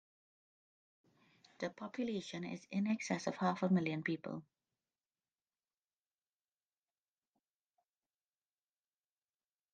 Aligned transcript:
The 1.59 1.69
population 1.69 2.43
is 2.43 2.65
in 2.71 2.87
excess 2.87 3.27
of 3.27 3.35
half 3.35 3.61
a 3.61 3.69
million 3.69 4.01
people. 4.01 4.41